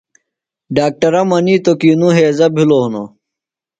[0.75, 3.09] ڈاکٹرہ منِیتوۡ کی نوۡ ہیضہ بِھلو ہِنوۡ۔